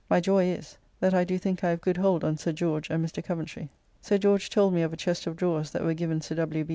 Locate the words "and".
2.89-3.05